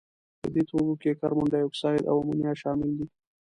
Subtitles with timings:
[0.41, 3.05] په دې توکو کې کاربن دای اکساید او امونیا شامل دي.